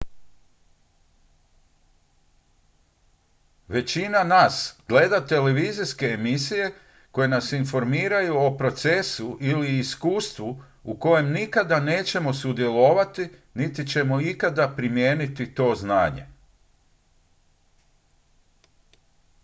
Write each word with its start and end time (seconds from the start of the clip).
većina 3.67 4.23
nas 4.23 4.75
gleda 4.89 5.25
televizijske 5.27 6.05
emisije 6.07 6.71
koje 7.11 7.27
nas 7.27 7.51
informiraju 7.53 8.37
o 8.37 8.57
procesu 8.57 9.37
ili 9.41 9.79
iskustvu 9.79 10.63
u 10.83 10.97
kojem 10.97 11.31
nikada 11.33 11.79
nećemo 11.79 12.33
sudjelovati 12.33 13.29
niti 13.53 13.87
ćemo 13.87 14.21
ikad 14.21 14.75
primijeniti 14.75 15.55
to 15.55 15.75
znanje 15.75 16.25